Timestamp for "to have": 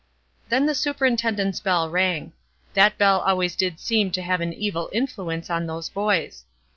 4.13-4.41